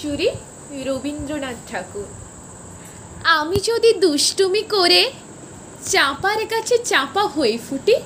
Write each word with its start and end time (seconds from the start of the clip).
চুরি 0.00 0.28
রবীন্দ্রনাথ 0.88 1.58
ঠাকুর। 1.70 2.08
আমি 3.38 3.58
যদি 3.70 3.90
দুষ্টুমি 4.04 4.62
করে 4.74 5.02
চাপার 5.92 6.40
কাছে 6.52 6.74
চাপা 6.90 7.24
হয়ে 7.34 7.56
ফুটি, 7.66 7.96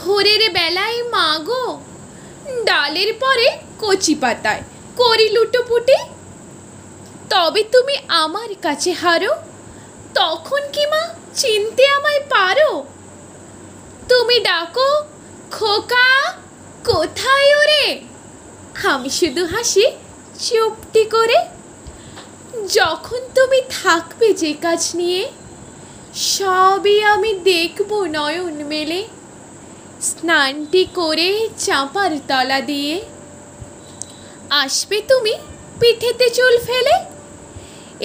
ভোরের 0.00 0.42
বেলায় 0.56 0.98
মাগো 1.14 1.64
ডালের 2.68 3.10
পরে 3.22 3.48
কচি 3.82 4.14
পাতায় 4.22 4.62
করি 5.00 5.26
লুটোপুটি, 5.36 5.98
তবে 7.32 7.62
তুমি 7.74 7.94
আমার 8.22 8.50
কাছে 8.64 8.90
হারো, 9.02 9.32
তখন 10.18 10.62
কি 10.74 10.84
মা 10.92 11.02
চিনতে 11.40 11.84
আমায় 11.96 12.22
পারো? 12.34 12.70
তুমি 14.10 14.36
ডাকো, 14.48 14.90
খোকা, 15.56 16.08
কোথায় 16.90 17.50
ওরে? 17.60 17.84
আমি 18.92 19.10
শুধু 19.20 19.42
হাসি 19.52 19.84
চুপটি 20.44 21.02
করে, 21.14 21.38
যখন 22.78 23.20
তুমি 23.36 23.60
থাকবে 23.78 24.28
যে 24.42 24.52
কাজ 24.64 24.82
নিয়ে, 25.00 25.22
সবই 26.32 26.98
আমি 27.14 27.30
দেখব 27.50 27.90
নয়ন 28.16 28.56
মেলে। 28.72 29.00
স্নানটি 30.08 30.82
করে 30.98 31.28
চাপার 31.64 32.12
তলা 32.28 32.60
দিয়ে, 32.70 32.94
আসবে 34.62 34.98
তুমি 35.10 35.34
পিঠেতে 35.80 36.26
চুল 36.36 36.54
ফেলে, 36.66 36.96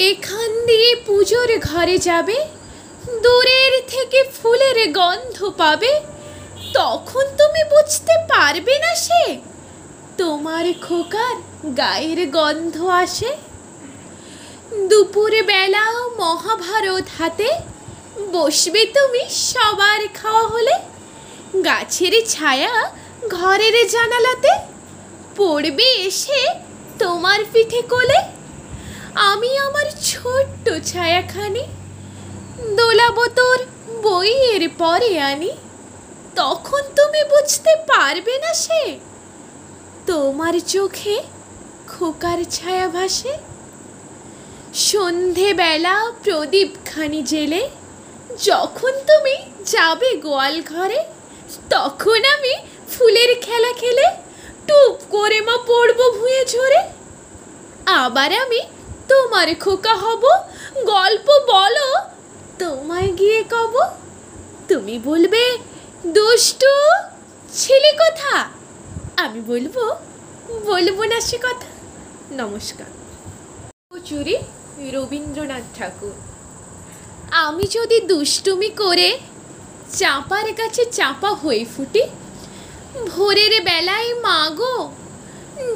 এখান 0.10 0.50
দিয়ে 0.70 0.90
পুজোর 1.08 1.50
ঘরে 1.70 1.98
যাবে, 2.10 2.38
দূরের 3.24 3.74
থেকে 3.94 4.20
ফুলের 4.36 4.78
গন্ধ 5.00 5.38
পাবে, 5.62 5.94
তখন 6.78 7.26
তুমি 7.40 7.62
বুঝতে 7.74 8.16
পারবে 8.32 8.76
না 8.84 8.94
সে। 9.06 9.24
তোমার 10.18 10.66
খোকার 10.88 11.36
গায়ের 11.78 12.32
গন্ধ 12.32 12.86
আসে? 12.86 13.32
দুপুরে 14.90 15.42
বেলা 15.42 15.86
মহাভারত 16.18 17.06
হাতে 17.18 17.50
বসবে 18.32 18.86
তুমি 18.86 19.30
সবার 19.30 20.02
খাওয়া 20.14 20.48
হলে? 20.48 20.76
গাছের 21.66 22.14
ছায়া 22.28 22.92
ঘরের 23.30 23.76
জানালাতে 23.88 24.52
পড়বে 25.38 25.84
এসে 25.84 26.42
তোমার 27.00 27.40
পিঠে 27.54 27.82
কোলে? 27.82 28.20
আমি 29.16 29.58
আমার 29.58 29.86
ছোট্ট 30.02 30.66
ছায়াখানি 30.86 31.64
দোলাবো 32.76 33.28
তোর 33.28 33.58
বইয়ের 34.02 34.70
পরে 34.78 35.20
আনি। 35.20 35.52
তখন 36.36 36.82
তুমি 36.96 37.24
বুঝতে 37.24 37.76
পারবে 37.88 38.38
না 38.38 38.54
সে 38.54 39.00
তোমার 40.08 40.60
চোখে 40.60 41.22
খোকার 41.88 42.44
ছায়া 42.52 42.88
ভাসে? 42.88 43.34
সন্ধেবেলা 44.74 46.12
প্রদীপখানি 46.24 47.24
জেলে 47.24 47.70
যখন 48.44 48.94
তুমি 49.10 49.36
যাবে 49.66 50.16
গোয়াল 50.16 50.62
ঘরে, 50.62 51.00
তখন 51.70 52.22
আমি 52.26 52.54
ফুলের 52.94 53.42
খেলা 53.42 53.74
খেলে 53.74 54.08
টুপ 54.68 54.96
করে 55.10 55.42
মা 55.42 55.58
পড়ব 55.68 56.00
ভুঁয়ে 56.18 56.46
ঝরে। 56.46 56.82
আবার 57.86 58.34
আমি 58.34 58.62
তোমার 59.08 59.56
খোকা 59.60 59.96
হব, 59.96 60.24
গল্প 60.86 61.28
বলো, 61.54 61.88
তোমায় 62.60 63.12
গিয়ে 63.14 63.44
কব। 63.44 63.74
তুমি 64.68 65.00
বলবে, 65.00 65.58
দুষ্টু, 66.08 66.74
ছেলে 67.54 67.92
কথা? 67.92 68.57
আমি 69.24 69.42
বলব 69.52 69.76
বলব 70.70 70.98
না 71.12 71.18
সে 71.28 71.38
কথা। 71.46 71.70
নমস্কার। 72.42 72.90
চুরি, 74.08 74.36
রবীন্দ্রনাথ 74.96 75.66
ঠাকুর। 75.78 76.16
আমি 77.46 77.66
যদি 77.78 77.98
দুষ্টুমি 78.12 78.70
করে 78.82 79.10
চাপার 80.00 80.48
কাছে 80.60 80.84
চাপা 80.98 81.32
হয়ে 81.42 81.64
ফুটি, 81.74 82.04
ভোরের 83.12 83.54
বেলায় 83.70 84.12
মাগো, 84.26 84.76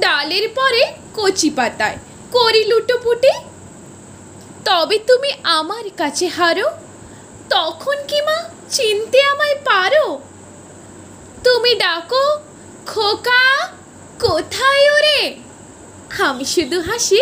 ডালের 0.04 0.46
পরে 0.58 0.84
কচি 1.18 1.50
পাতায় 1.58 1.98
করি 2.36 2.62
লুটোপুটি, 2.72 3.34
তবে 4.68 4.98
তুমি 5.10 5.30
আমার 5.58 5.86
কাছে 5.98 6.26
হারো, 6.38 6.68
তখন 7.56 7.98
কি 8.10 8.20
মা 8.28 8.38
চিনতে 8.76 9.20
আমায় 9.32 9.58
পারো? 9.70 10.06
তুমি 11.46 11.72
ডাকো 11.84 12.26
খোকা, 12.94 13.68
কোথায় 14.20 14.92
ওরে? 14.92 15.36
আমি 16.24 16.46
শুধু 16.46 16.82
হাসি, 16.82 17.22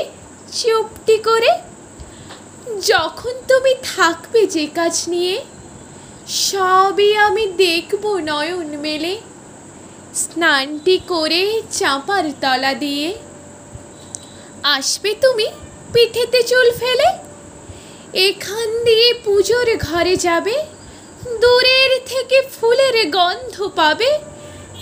চুপটি 0.53 1.18
করে। 1.18 1.50
যখন 2.88 3.34
তুমি 3.47 3.75
থাকবে 3.96 4.47
যে 4.47 4.66
কাজ 4.66 5.03
নিয়ে, 5.08 5.46
সবই 6.28 7.16
আমি 7.16 7.47
দেখব 7.47 8.18
নয়ন 8.18 8.78
মেলে। 8.78 9.22
স্নানটি 10.16 10.97
করে 11.08 11.62
চাপার 11.72 12.24
তলা 12.41 12.74
দিয়ে। 12.74 13.18
আসবে 14.63 15.16
তুমি 15.22 15.47
পিঠেতে 15.94 16.44
চুল 16.44 16.72
ফেলে? 16.72 17.09
এখান 18.13 18.84
দিয়ে 18.84 19.13
পুজোর 19.13 19.78
ঘরে 19.78 20.16
যাবে? 20.16 20.63
দূরের 21.41 22.02
থেকে 22.06 22.41
ফুলের 22.41 23.09
গন্ধ 23.09 23.68
পাবে? 23.68 24.19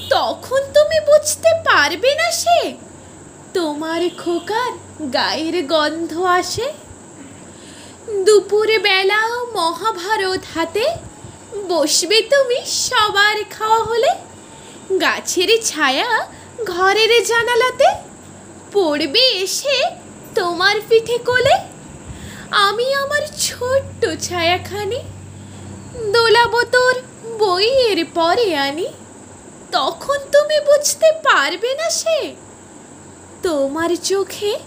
তখন 0.10 0.62
তুমি 0.74 0.98
বুঝতে 1.10 1.52
পারবে 1.66 2.12
না 2.16 2.32
সে। 2.32 2.60
তোমার 3.54 4.02
খোকার 4.24 4.72
গায়ের 5.14 5.56
গন্ধ 5.66 6.12
আসে। 6.22 6.68
দুপুরে 8.26 8.78
বেলা 8.80 9.22
মহাভারত 9.54 10.44
হাতে 10.56 10.86
বসবে 11.68 12.22
তুমি 12.22 12.60
সবার 12.66 13.38
খাওয়া 13.50 13.82
হলে। 13.84 14.12
গাছের 15.02 15.50
ছায়া 15.64 16.10
ঘরের 16.66 17.12
জানালাতে 17.24 17.88
পড়বে 18.74 19.24
এসে 19.44 19.78
তোমার 20.36 20.76
পিঠে 20.90 21.18
কোলে। 21.18 21.56
আমি 22.52 22.94
আমার 22.94 23.24
ছোট্ট 23.40 24.02
ছায়াখানি 24.22 25.00
দোলাবো 26.14 26.62
তোর 26.64 26.96
বইয়ের 27.38 28.06
পরে 28.14 28.48
আনি। 28.58 28.88
তখন 29.72 30.18
তুমি 30.18 30.60
বুঝতে 30.60 31.12
পারবে 31.12 31.74
না 31.74 31.90
সে। 31.90 32.36
তোমার 33.44 33.90
চোখে 34.04 34.60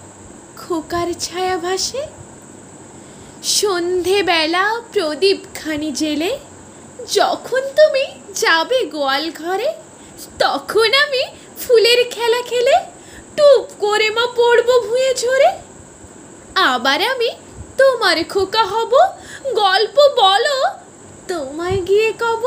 খোকার 0.56 1.09
ছায়া 1.21 1.56
ভাসে। 1.59 2.03
সন্ধেবেলা 3.43 4.81
প্রদীপখানি 4.93 5.93
জেলে 5.93 6.39
যখন 7.12 7.60
তুমি 7.60 8.05
যাবে 8.34 8.84
গোয়াল 8.84 9.31
ঘরে, 9.31 9.75
তখন 10.39 10.94
আমি 10.94 11.22
ফুলের 11.60 12.10
খেলা 12.10 12.43
খেলে 12.43 12.77
টুপ 13.37 13.66
করে 13.81 14.10
মা 14.10 14.27
পড়ব 14.37 14.69
ভুঁয়ে 14.89 15.15
ঝরে। 15.15 15.50
আবার 16.55 17.03
আমি 17.03 17.31
তোমার 17.78 18.25
খোকা 18.25 18.65
হব, 18.65 18.93
গল্প 19.53 19.97
বলো, 20.16 20.56
তোমায় 21.28 21.81
গিয়ে 21.83 22.12
কব। 22.19 22.43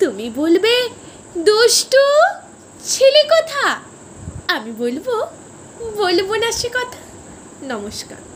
তুমি 0.00 0.30
বলবে 0.30 1.01
দুষ্টু 1.38 2.04
ছেলে 2.84 3.22
কথা। 3.24 3.80
আমি 4.48 4.72
বলব 4.72 5.26
বলব 5.96 6.34
না 6.34 6.52
সে 6.52 6.68
কথা। 6.68 6.98
নমস্কার। 7.62 8.31